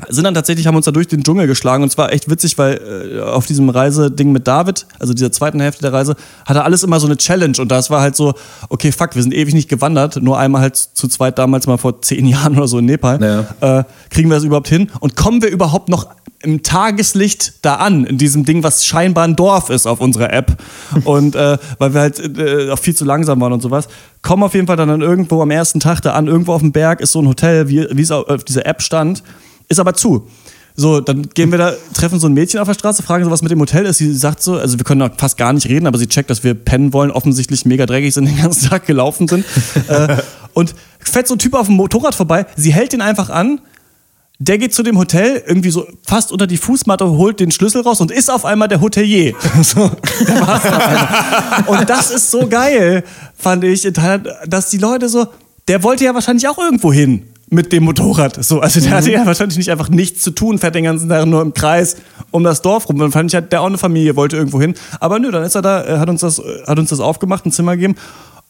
[0.10, 2.58] sind dann tatsächlich, haben uns da durch den Dschungel geschlagen und es war echt witzig,
[2.58, 2.82] weil
[3.16, 7.00] äh, auf diesem Reiseding mit David, also dieser zweiten Hälfte der Reise, hatte alles immer
[7.00, 8.34] so eine Challenge und das war halt so,
[8.70, 12.02] okay, fuck, wir sind ewig nicht gewandert, nur einmal halt zu zweit damals mal vor
[12.02, 13.48] zehn Jahren oder so in Nepal.
[13.62, 13.80] Ja.
[13.80, 16.08] Äh, kriegen wir das überhaupt hin und kommen wir überhaupt noch
[16.42, 20.58] im Tageslicht da an, in diesem Ding, was scheinbar ein Dorf ist auf unserer App.
[21.06, 23.88] Und äh, weil wir halt äh, auch viel zu langsam waren und sowas.
[24.22, 26.74] Kommen auf jeden Fall dann, dann irgendwo am ersten Tag da an, irgendwo auf dem
[26.74, 29.24] Berg ist so ein Hotel, wie, wie es auf dieser App stand,
[29.68, 30.28] ist aber zu.
[30.76, 33.44] So, dann gehen wir da, treffen so ein Mädchen auf der Straße, fragen so, was
[33.44, 33.98] mit dem Hotel ist.
[33.98, 36.44] Sie sagt so, also wir können da fast gar nicht reden, aber sie checkt, dass
[36.44, 39.46] wir pennen wollen, offensichtlich mega dreckig sind, den ganzen Tag gelaufen sind.
[39.88, 40.18] äh,
[40.54, 43.62] und fährt so ein Typ auf dem Motorrad vorbei, sie hält ihn einfach an,
[44.40, 48.02] der geht zu dem Hotel, irgendwie so fast unter die Fußmatte, holt den Schlüssel raus
[48.02, 49.36] und ist auf einmal der Hotelier.
[49.62, 49.92] So,
[50.28, 53.04] der war's und das ist so geil,
[53.38, 55.28] fand ich, in Thailand, dass die Leute so,
[55.68, 58.44] der wollte ja wahrscheinlich auch irgendwo hin mit dem Motorrad.
[58.44, 61.26] So, also der hatte ja wahrscheinlich nicht einfach nichts zu tun, fährt den ganzen Tag
[61.26, 61.98] nur im Kreis
[62.32, 62.98] um das Dorf rum.
[62.98, 64.74] Dann fand ich, der auch eine Familie, wollte irgendwo hin.
[65.00, 67.52] Aber nö, dann ist er da, er hat uns das, hat uns das aufgemacht, ein
[67.52, 67.96] Zimmer gegeben.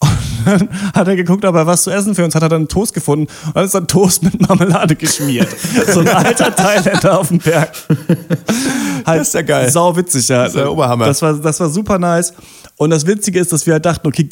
[0.00, 2.42] Und dann hat er geguckt, ob er was zu essen für uns hat.
[2.42, 5.48] Hat er einen Toast gefunden und dann ist dann Toast mit Marmelade geschmiert.
[5.92, 7.70] so ein alter Thailänder auf dem Berg.
[9.06, 9.70] Halt Das ist ja geil.
[9.70, 10.44] Sau witzig, ja.
[10.44, 11.06] ist der Oberhammer.
[11.06, 12.34] Das war, das war super nice.
[12.76, 14.26] Und das Witzige ist, dass wir halt dachten, okay,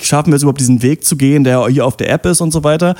[0.00, 2.52] schaffen wir es überhaupt diesen Weg zu gehen, der hier auf der App ist und
[2.52, 2.94] so weiter.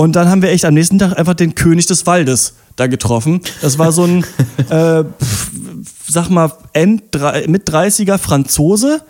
[0.00, 3.42] Und dann haben wir echt am nächsten Tag einfach den König des Waldes da getroffen.
[3.60, 4.24] Das war so ein,
[4.70, 5.04] äh,
[6.08, 7.02] sag mal, End,
[7.48, 9.02] mit 30er Franzose,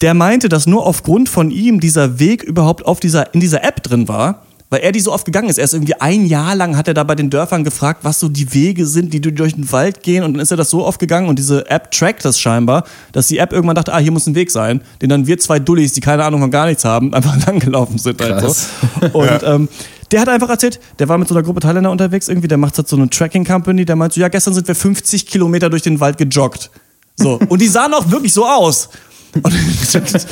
[0.00, 3.82] der meinte, dass nur aufgrund von ihm dieser Weg überhaupt auf dieser, in dieser App
[3.82, 5.58] drin war, weil er die so oft gegangen ist.
[5.58, 8.28] Er ist irgendwie ein Jahr lang, hat er da bei den Dörfern gefragt, was so
[8.28, 10.22] die Wege sind, die durch den Wald gehen.
[10.22, 13.26] Und dann ist er das so oft gegangen und diese App trackt das scheinbar, dass
[13.26, 15.92] die App irgendwann dachte, ah, hier muss ein Weg sein, den dann wir zwei Dullis,
[15.92, 18.22] die keine Ahnung von gar nichts haben, einfach langgelaufen sind.
[18.22, 18.68] Halt Krass.
[19.00, 19.08] so.
[19.18, 19.68] Und ähm,
[20.12, 22.76] der hat einfach erzählt, der war mit so einer Gruppe Thailänder unterwegs irgendwie, der macht
[22.78, 25.82] halt so eine Tracking Company, der meint so, ja, gestern sind wir 50 Kilometer durch
[25.82, 26.70] den Wald gejoggt.
[27.16, 27.38] So.
[27.48, 28.88] Und die sahen auch wirklich so aus.
[29.34, 29.52] Und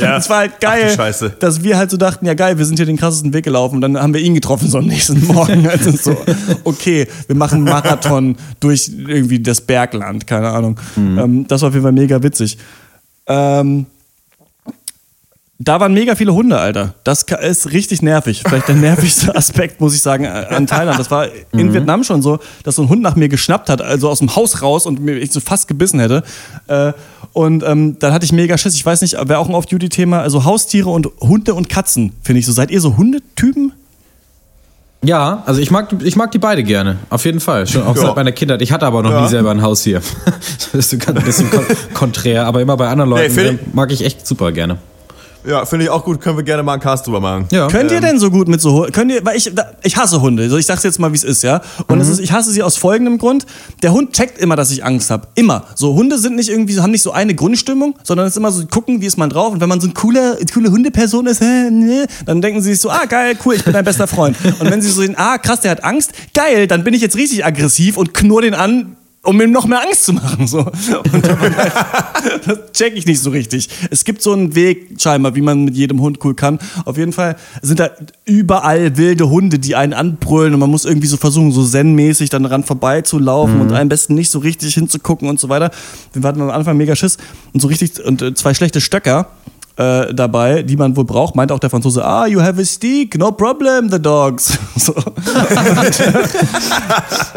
[0.00, 0.12] Ja.
[0.16, 1.37] das war halt Ach geil, Scheiße.
[1.38, 3.76] dass wir halt so dachten, ja geil, wir sind hier den krassesten Weg gelaufen.
[3.76, 5.66] Und dann haben wir ihn getroffen so am nächsten Morgen.
[5.68, 6.16] Also so,
[6.64, 10.78] okay, wir machen einen Marathon durch irgendwie das Bergland, keine Ahnung.
[10.96, 12.58] Ähm, das war auf jeden Fall mega witzig.
[13.26, 13.87] Ähm,
[15.61, 16.94] da waren mega viele Hunde, Alter.
[17.03, 18.42] Das ist richtig nervig.
[18.47, 20.99] Vielleicht der nervigste Aspekt, muss ich sagen, äh, an Thailand.
[20.99, 24.09] Das war in Vietnam schon so, dass so ein Hund nach mir geschnappt hat, also
[24.09, 26.23] aus dem Haus raus und mir ich so fast gebissen hätte.
[26.68, 26.92] Äh,
[27.33, 28.75] Und ähm, dann hatte ich mega Schiss.
[28.75, 30.21] Ich weiß nicht, wäre auch ein Off-Duty-Thema.
[30.23, 32.53] Also Haustiere und Hunde und Katzen, finde ich so.
[32.53, 33.73] Seid ihr so Hundetypen?
[35.05, 36.97] Ja, also ich mag, ich mag die beide gerne.
[37.11, 37.66] Auf jeden Fall.
[37.68, 38.03] Schon auch Ja.
[38.03, 38.62] seit meiner Kindheit.
[38.62, 39.23] Ich hatte aber noch Ja.
[39.23, 40.01] nie selber ein Haus hier.
[40.73, 44.05] Das ist ein bisschen kon konträr, aber immer bei anderen Leuten find äh, mag ich
[44.05, 44.79] echt super gerne.
[45.48, 46.20] Ja, finde ich auch gut.
[46.20, 47.46] Können wir gerne mal einen Cast drüber machen.
[47.50, 47.68] Ja.
[47.68, 48.92] Könnt ihr denn so gut mit so Hunden?
[48.92, 49.50] Könnt ihr, weil ich,
[49.82, 50.42] ich hasse Hunde.
[50.42, 51.62] Also ich sag's jetzt mal, wie es ist, ja.
[51.87, 53.46] Und es ist, ich hasse sie aus folgendem Grund.
[53.82, 55.26] Der Hund checkt immer, dass ich Angst habe.
[55.37, 55.64] Immer.
[55.74, 58.66] So Hunde sind nicht irgendwie, haben nicht so eine Grundstimmung, sondern es ist immer so,
[58.66, 59.54] gucken, wie ist man drauf.
[59.54, 62.80] Und wenn man so eine coole, coole Hundeperson ist, hä, ne, dann denken sie sich
[62.82, 64.37] so, ah, geil, cool, ich bin dein bester Freund.
[64.61, 67.16] Und wenn sie so sehen, ah, krass, der hat Angst, geil, dann bin ich jetzt
[67.16, 68.97] richtig aggressiv und knurr den an,
[69.28, 70.46] um ihm noch mehr Angst zu machen.
[70.46, 70.60] So.
[70.60, 71.54] Und halt,
[72.46, 73.68] das check ich nicht so richtig.
[73.90, 76.58] Es gibt so einen Weg, scheinbar, wie man mit jedem Hund cool kann.
[76.86, 77.90] Auf jeden Fall sind da
[78.24, 82.44] überall wilde Hunde, die einen anbrüllen und man muss irgendwie so versuchen, so zen-mäßig dann
[82.44, 85.70] dran vorbeizulaufen und am besten nicht so richtig hinzugucken und so weiter.
[86.14, 87.18] Wir hatten am Anfang mega Schiss
[87.52, 89.28] und so richtig, und äh, zwei schlechte Stöcker
[89.78, 93.16] äh, dabei, die man wohl braucht, meinte auch der Franzose, ah, you have a stick,
[93.16, 94.58] no problem, the dogs.
[94.78, 94.94] So.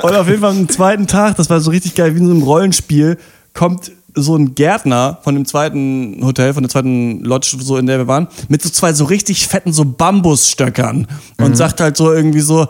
[0.04, 2.32] Und auf jeden Fall am zweiten Tag, das war so richtig geil, wie in so
[2.32, 3.17] einem Rollenspiel,
[3.54, 7.97] kommt so ein Gärtner von dem zweiten Hotel, von der zweiten Lodge, so in der
[7.97, 11.08] wir waren, mit so zwei so richtig fetten so Bambusstöckern
[11.39, 12.67] und sagt halt so irgendwie so,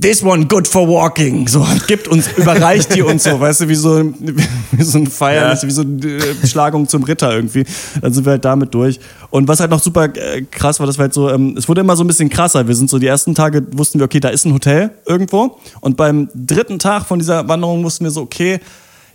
[0.00, 1.48] This one good for walking.
[1.48, 4.14] So, gibt uns, überreicht die uns so, weißt du, wie so,
[4.70, 5.62] wie so ein Feier, Ja.
[5.62, 7.64] wie so eine äh, Beschlagung zum Ritter irgendwie.
[8.00, 9.00] Dann sind wir halt damit durch.
[9.30, 11.80] Und was halt noch super äh, krass war, das war halt so, ähm, es wurde
[11.80, 12.68] immer so ein bisschen krasser.
[12.68, 15.58] Wir sind so die ersten Tage, wussten wir, okay, da ist ein Hotel irgendwo.
[15.80, 18.60] Und beim dritten Tag von dieser Wanderung wussten wir so, okay,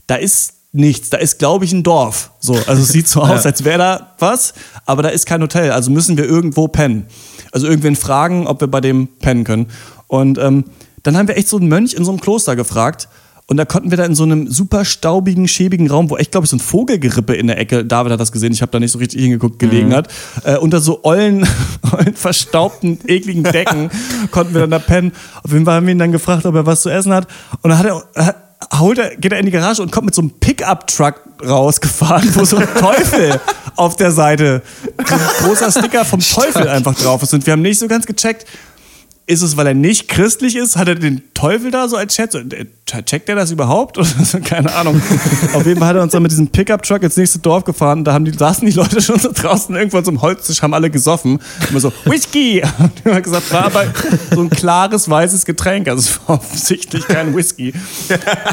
[0.08, 1.10] da ist nichts.
[1.10, 2.32] Da ist, glaube ich, ein Dorf.
[2.42, 4.54] So, also es sieht so aus, als wäre da was,
[4.86, 5.72] aber da ist kein Hotel.
[5.72, 7.06] Also müssen wir irgendwo pennen.
[7.54, 9.68] Also irgendwen fragen, ob wir bei dem pennen können.
[10.08, 10.66] Und ähm,
[11.04, 13.08] dann haben wir echt so einen Mönch in so einem Kloster gefragt.
[13.48, 16.46] Und da konnten wir da in so einem super staubigen, schäbigen Raum, wo echt, glaube
[16.46, 18.92] ich, so ein Vogelgerippe in der Ecke, David hat das gesehen, ich habe da nicht
[18.92, 20.08] so richtig hingeguckt, gelegen hat,
[20.46, 21.46] äh, unter so ollen,
[21.92, 23.92] ollen, verstaubten, ekligen Decken
[24.32, 25.12] konnten wir dann da pennen.
[25.44, 27.28] Auf jeden Fall haben wir ihn dann gefragt, ob er was zu essen hat.
[27.62, 28.38] Und dann hat er, hat,
[28.80, 32.46] holt er, geht er in die Garage und kommt mit so einem Pickup-Truck rausgefahren, wo
[32.46, 33.42] so ein Teufel
[33.76, 34.62] auf der Seite,
[35.06, 37.34] so ein großer Sticker vom Teufel einfach drauf ist.
[37.34, 38.46] Und wir haben nicht so ganz gecheckt,
[39.26, 40.76] ist es, weil er nicht christlich ist?
[40.76, 42.36] Hat er den Teufel da so als Chat?
[42.36, 42.66] Äh,
[43.06, 43.98] checkt er das überhaupt?
[44.44, 45.02] Keine Ahnung.
[45.54, 48.04] Auf jeden Fall hat er uns dann mit diesem Pickup-Truck ins nächste Dorf gefahren.
[48.04, 51.40] Da haben die, saßen die Leute schon so draußen irgendwo zum Holztisch, haben alle gesoffen.
[51.70, 52.62] Immer so, Whisky!
[52.80, 53.86] Und wir haben gesagt, war aber
[54.32, 55.88] so ein klares, weißes Getränk.
[55.88, 57.74] Also es war offensichtlich kein Whisky.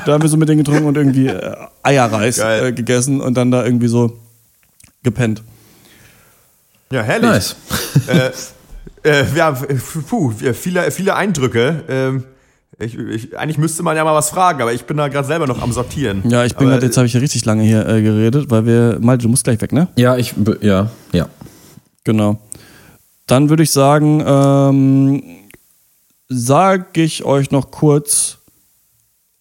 [0.06, 3.50] Da haben wir so mit denen getrunken und irgendwie äh, Eierreis äh, gegessen und dann
[3.50, 4.18] da irgendwie so
[5.02, 5.42] gepennt.
[6.92, 7.30] Ja, herrlich.
[7.30, 7.56] Nice.
[8.08, 8.30] äh,
[9.04, 9.52] äh, ja,
[10.08, 11.84] puh, viele, viele Eindrücke.
[11.88, 12.24] Ähm,
[12.78, 15.46] ich, ich, eigentlich müsste man ja mal was fragen, aber ich bin da gerade selber
[15.46, 16.22] noch am Sortieren.
[16.28, 18.98] Ja, ich bin gerade, jetzt habe ich ja richtig lange hier äh, geredet, weil wir,
[19.00, 19.88] Malte, du musst gleich weg, ne?
[19.96, 21.28] Ja, ich, ja, ja.
[22.04, 22.38] Genau.
[23.26, 25.22] Dann würde ich sagen, ähm,
[26.28, 28.38] sage ich euch noch kurz,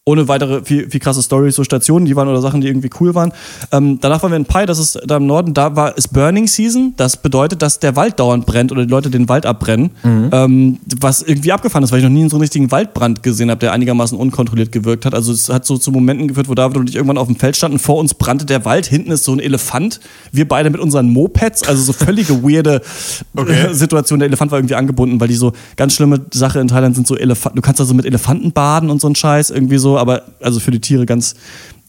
[0.10, 3.14] ohne weitere viel, viel krasse Stories, so Stationen, die waren oder Sachen, die irgendwie cool
[3.14, 3.32] waren.
[3.72, 6.48] Ähm, danach waren wir in Pai, das ist da im Norden, da war es Burning
[6.48, 6.96] Season.
[6.98, 9.92] Das bedeutet, dass der Wald dauernd brennt oder die Leute den Wald abbrennen.
[10.02, 10.30] Mhm.
[10.32, 13.60] Ähm, was irgendwie abgefahren ist, weil ich noch nie so einen richtigen Waldbrand gesehen habe,
[13.60, 15.14] der einigermaßen unkontrolliert gewirkt hat.
[15.14, 17.56] Also es hat so zu Momenten geführt, wo David und ich irgendwann auf dem Feld
[17.56, 20.00] standen, vor uns brannte der Wald, hinten ist so ein Elefant.
[20.32, 22.82] Wir beide mit unseren Mopeds, also so völlige weirde
[23.36, 23.74] okay.
[23.74, 24.18] Situation.
[24.18, 27.16] Der Elefant war irgendwie angebunden, weil die so ganz schlimme Sache in Thailand sind so
[27.16, 27.58] Elefanten.
[27.58, 30.60] Du kannst da so mit Elefanten baden und so ein Scheiß irgendwie so aber also
[30.60, 31.36] für die Tiere ganz,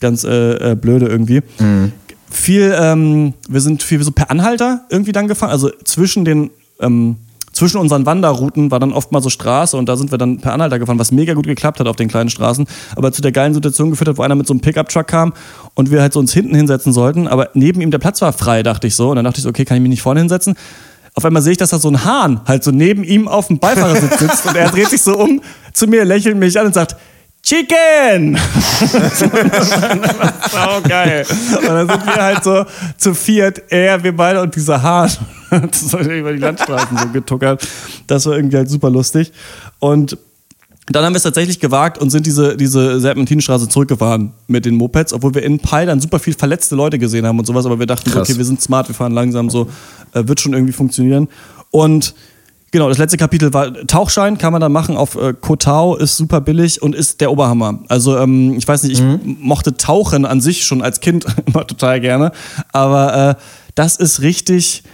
[0.00, 1.42] ganz äh, äh, blöde irgendwie.
[1.58, 1.92] Mhm.
[2.30, 7.16] Viel, ähm, wir sind viel so per Anhalter irgendwie dann gefahren, also zwischen den ähm,
[7.52, 10.52] zwischen unseren Wanderrouten war dann oft mal so Straße und da sind wir dann per
[10.52, 13.54] Anhalter gefahren, was mega gut geklappt hat auf den kleinen Straßen, aber zu der geilen
[13.54, 15.32] Situation geführt hat, wo einer mit so einem Pickup-Truck kam
[15.74, 18.62] und wir halt so uns hinten hinsetzen sollten, aber neben ihm der Platz war frei,
[18.62, 19.10] dachte ich so.
[19.10, 20.54] Und dann dachte ich so, okay, kann ich mich nicht vorne hinsetzen?
[21.14, 23.58] Auf einmal sehe ich, dass da so ein Hahn halt so neben ihm auf dem
[23.58, 25.42] Beifahrersitz sitzt und er dreht sich so um
[25.72, 26.96] zu mir, lächelt mich an und sagt,
[27.42, 28.36] Chicken!
[30.50, 31.26] Sau geil.
[31.56, 32.64] Und dann sind wir halt so
[32.98, 35.10] zu viert, er, wir beide und dieser Hahn.
[35.50, 37.66] Das ist über die Landstraßen so getuckert.
[38.06, 39.32] Das war irgendwie halt super lustig.
[39.80, 40.16] Und
[40.86, 45.12] dann haben wir es tatsächlich gewagt und sind diese, diese Serpentinenstraße zurückgefahren mit den Mopeds,
[45.12, 47.86] obwohl wir in Pai dann super viel verletzte Leute gesehen haben und sowas, aber wir
[47.86, 48.28] dachten, Krass.
[48.28, 49.68] okay, wir sind smart, wir fahren langsam, so
[50.12, 51.28] äh, wird schon irgendwie funktionieren.
[51.70, 52.14] Und
[52.72, 56.40] Genau, das letzte Kapitel war Tauchschein, kann man da machen auf äh, Kotau, ist super
[56.40, 57.80] billig und ist der Oberhammer.
[57.88, 59.38] Also ähm, ich weiß nicht, ich mhm.
[59.40, 62.30] mochte Tauchen an sich schon als Kind immer total gerne,
[62.72, 63.42] aber äh,
[63.74, 64.84] das ist richtig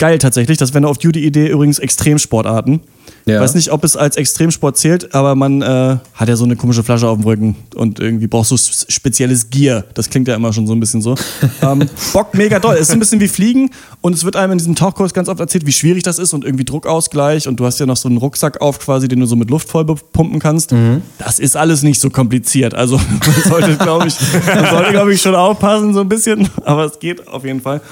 [0.00, 0.58] geil tatsächlich.
[0.58, 2.80] Das wäre eine Off-Duty-Idee übrigens Extremsportarten.
[3.26, 3.34] Ja.
[3.36, 6.56] Ich weiß nicht, ob es als Extremsport zählt, aber man äh, hat ja so eine
[6.56, 9.84] komische Flasche auf dem Rücken und irgendwie brauchst du spezielles Gear.
[9.94, 11.14] Das klingt ja immer schon so ein bisschen so.
[11.62, 12.74] ähm, Bock mega doll.
[12.74, 15.38] Es ist ein bisschen wie Fliegen und es wird einem in diesem Tauchkurs ganz oft
[15.38, 18.16] erzählt, wie schwierig das ist und irgendwie Druckausgleich und du hast ja noch so einen
[18.16, 20.72] Rucksack auf quasi, den du so mit Luft voll pumpen kannst.
[20.72, 21.02] Mhm.
[21.18, 22.74] Das ist alles nicht so kompliziert.
[22.74, 26.86] Also man sollte, glaube ich, man sollte, glaube ich, schon aufpassen so ein bisschen, aber
[26.86, 27.82] es geht auf jeden Fall.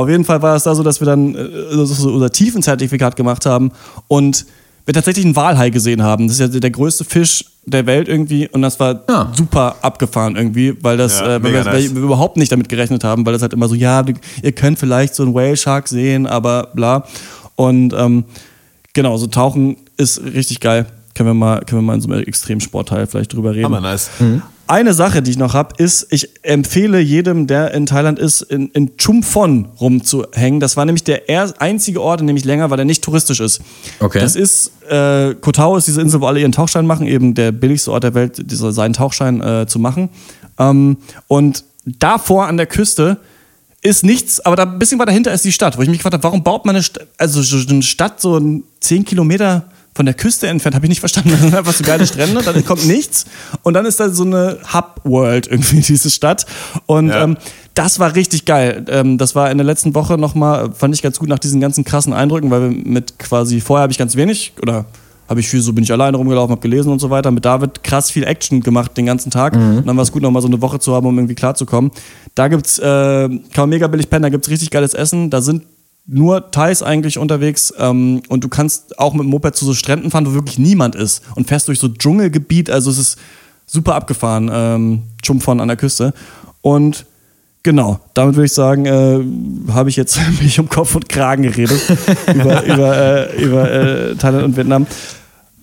[0.00, 3.46] Auf jeden Fall war es da so, dass wir dann äh, so unser Tiefenzertifikat gemacht
[3.46, 3.72] haben
[4.08, 4.46] und
[4.86, 6.26] wir tatsächlich einen Walhai gesehen haben.
[6.26, 9.30] Das ist ja der größte Fisch der Welt irgendwie und das war ja.
[9.36, 11.94] super abgefahren irgendwie, weil das, ja, äh, weil wir, nice.
[11.94, 14.02] wir, überhaupt nicht damit gerechnet haben, weil das halt immer so, ja,
[14.42, 17.04] ihr könnt vielleicht so einen Whale Shark sehen, aber bla.
[17.56, 18.24] Und ähm,
[18.94, 20.86] genau, so tauchen ist richtig geil.
[21.14, 23.66] Können wir mal, können wir mal in so einem Extremsportteil vielleicht drüber reden.
[23.66, 24.10] Aber nice.
[24.18, 24.42] Mhm.
[24.70, 28.68] Eine Sache, die ich noch habe, ist, ich empfehle jedem, der in Thailand ist, in,
[28.68, 30.60] in Chumphon rumzuhängen.
[30.60, 31.22] Das war nämlich der
[31.58, 33.62] einzige Ort, in dem ich länger war, der nicht touristisch ist.
[33.98, 34.20] Okay.
[34.20, 37.50] Das ist, äh, Koh Tao ist diese Insel, wo alle ihren Tauchschein machen, eben der
[37.50, 40.08] billigste Ort der Welt, dieser, seinen Tauchschein äh, zu machen.
[40.56, 43.16] Ähm, und davor an der Küste
[43.82, 46.14] ist nichts, aber da ein bisschen weiter dahinter ist die Stadt, wo ich mich gefragt
[46.14, 48.40] habe, warum baut man eine, St also eine Stadt so
[48.78, 51.30] 10 Kilometer von der Küste entfernt, habe ich nicht verstanden.
[51.32, 53.26] Das sind einfach so geile Strände, dann kommt nichts
[53.62, 56.46] und dann ist da so eine Hub-World irgendwie, diese Stadt.
[56.86, 57.24] Und ja.
[57.24, 57.36] ähm,
[57.74, 58.84] das war richtig geil.
[58.88, 61.84] Ähm, das war in der letzten Woche nochmal, fand ich ganz gut nach diesen ganzen
[61.84, 64.86] krassen Eindrücken, weil wir mit quasi, vorher habe ich ganz wenig oder
[65.28, 67.30] habe ich viel, so bin ich alleine rumgelaufen, habe gelesen und so weiter.
[67.30, 69.54] Mit David krass viel Action gemacht den ganzen Tag.
[69.54, 69.78] Mhm.
[69.78, 71.92] Und dann war es gut, nochmal so eine Woche zu haben, um irgendwie klarzukommen.
[72.34, 75.30] Da gibt's, äh, kann man mega billig pennen, da gibt's richtig geiles Essen.
[75.30, 75.62] Da sind
[76.12, 80.10] nur Thais eigentlich unterwegs ähm, und du kannst auch mit dem Moped zu so Stränden
[80.10, 83.18] fahren, wo wirklich niemand ist und fährst durch so Dschungelgebiet, also es ist
[83.66, 86.12] super abgefahren, ähm, Chumpfon an der Küste
[86.62, 87.06] und
[87.62, 91.80] genau, damit würde ich sagen, äh, habe ich jetzt mich um Kopf und Kragen geredet
[92.34, 94.86] über, über, äh, über äh, Thailand und Vietnam.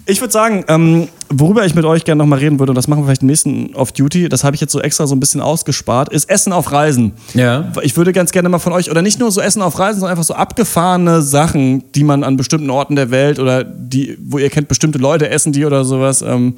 [0.10, 3.02] Ich würde sagen, ähm, worüber ich mit euch gerne nochmal reden würde, und das machen
[3.02, 6.10] wir vielleicht im nächsten Off-Duty, das habe ich jetzt so extra so ein bisschen ausgespart,
[6.13, 7.12] ist Essen auf Reisen.
[7.34, 7.74] Ja.
[7.82, 10.12] Ich würde ganz gerne mal von euch, oder nicht nur so Essen auf Reisen, sondern
[10.12, 14.50] einfach so abgefahrene Sachen, die man an bestimmten Orten der Welt oder die, wo ihr
[14.50, 16.56] kennt, bestimmte Leute essen die oder sowas, ähm,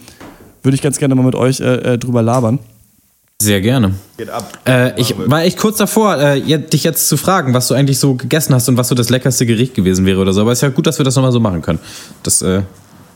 [0.62, 2.60] würde ich ganz gerne mal mit euch äh, äh drüber labern.
[3.42, 3.94] Sehr gerne.
[4.18, 4.60] Geht ab.
[4.68, 8.16] Äh, ich war echt kurz davor, äh, dich jetzt zu fragen, was du eigentlich so
[8.16, 10.42] gegessen hast und was so das leckerste Gericht gewesen wäre oder so.
[10.42, 11.80] Aber es ist ja gut, dass wir das nochmal so machen können.
[12.22, 12.64] Das äh,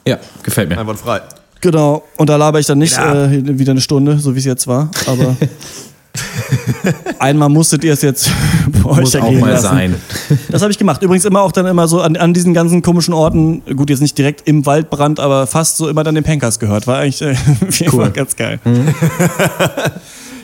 [0.08, 0.78] Ja, gefällt mir.
[0.80, 1.22] Einwandfrei.
[1.62, 2.04] Genau.
[2.18, 3.26] Und da laber ich dann nicht Ja.
[3.26, 4.90] äh, wieder eine Stunde, so wie es jetzt war.
[5.08, 5.36] Aber
[7.20, 8.30] einmal musstet ihr es jetzt
[8.84, 9.64] bei euch Muss auch mal lassen.
[9.64, 9.96] sein.
[10.50, 11.02] Das habe ich gemacht.
[11.02, 14.18] Übrigens immer auch dann immer so an, an diesen ganzen komischen Orten, gut, jetzt nicht
[14.18, 16.86] direkt im Waldbrand, aber fast so immer dann den Pankers gehört.
[16.86, 17.32] War eigentlich äh,
[17.68, 18.02] auf jeden Cool.
[18.04, 18.60] Fall ganz geil.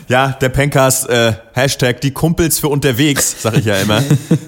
[0.08, 3.98] Ja, der Pencast, äh, Hashtag die Kumpels für unterwegs, sag ich ja immer.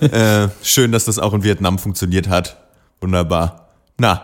[0.00, 2.56] äh, schön, dass das auch in Vietnam funktioniert hat.
[3.00, 3.68] Wunderbar.
[3.98, 4.22] Na,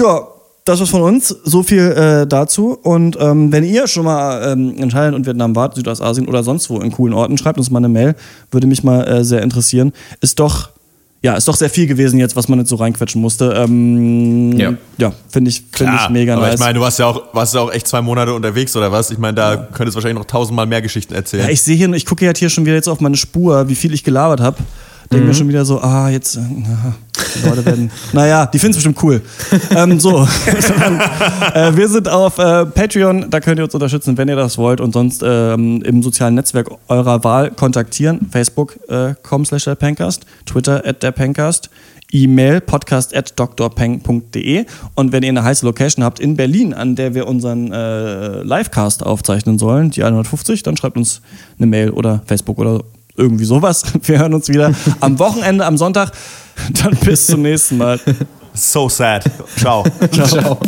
[0.00, 0.26] Ja,
[0.64, 1.28] das war's von uns.
[1.28, 2.78] So viel äh, dazu.
[2.82, 6.70] Und ähm, wenn ihr schon mal ähm, in Thailand und Vietnam wart, Südostasien oder sonst
[6.70, 8.14] wo in coolen Orten, schreibt uns mal eine Mail.
[8.50, 9.92] Würde mich mal äh, sehr interessieren.
[10.20, 10.70] Ist doch,
[11.22, 13.52] ja, ist doch sehr viel gewesen jetzt, was man jetzt so reinquetschen musste.
[13.56, 14.74] Ähm, Ja.
[14.96, 16.04] ja finde ich, find klar.
[16.04, 16.54] ich mega aber nice.
[16.54, 19.10] ich meine, du warst ja auch, warst ja auch echt zwei Monate unterwegs oder was?
[19.10, 21.44] Ich meine, da könntest du wahrscheinlich noch tausendmal mehr Geschichten erzählen.
[21.44, 23.74] Ja, ich sehe hier, ich gucke jetzt hier schon wieder jetzt auf meine Spur, wie
[23.74, 24.56] viel ich gelabert habe.
[25.12, 25.28] Denke Mhm.
[25.28, 26.94] mir schon wieder so, ah, jetzt, äh, na,
[27.34, 29.20] die Leute werden, naja, die finden es bestimmt cool.
[29.74, 30.18] ähm, so,
[31.54, 34.80] äh, wir sind auf äh, Patreon, da könnt ihr uns unterstützen, wenn ihr das wollt
[34.80, 38.28] und sonst ähm, im sozialen Netzwerk eurer Wahl kontaktieren.
[38.30, 41.70] Facebook.com slash der Pencast, Twitter at der Pencast,
[42.12, 47.14] E-Mail podcast at drpeng.de und wenn ihr eine heiße Location habt in Berlin, an der
[47.14, 51.20] wir unseren äh, Livecast aufzeichnen sollen, die 150, dann schreibt uns
[51.58, 52.82] eine Mail oder Facebook oder
[53.16, 53.84] irgendwie sowas.
[54.02, 56.12] Wir hören uns wieder am Wochenende, am Sonntag.
[56.82, 57.98] Dann bis zum nächsten Mal.
[58.52, 59.24] So sad.
[59.56, 59.84] Ciao.
[60.12, 60.26] Ciao.
[60.26, 60.60] Ciao.